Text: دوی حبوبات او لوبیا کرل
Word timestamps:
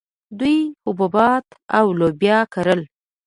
دوی 0.39 0.59
حبوبات 0.85 1.47
او 1.77 1.85
لوبیا 1.99 2.39
کرل 2.53 2.81